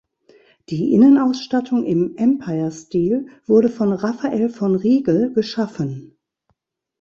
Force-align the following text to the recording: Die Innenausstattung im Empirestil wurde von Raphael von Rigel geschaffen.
Die 0.69 0.93
Innenausstattung 0.95 1.83
im 1.85 2.15
Empirestil 2.17 3.27
wurde 3.45 3.69
von 3.69 3.93
Raphael 3.93 4.49
von 4.49 4.73
Rigel 4.75 5.31
geschaffen. 5.31 6.17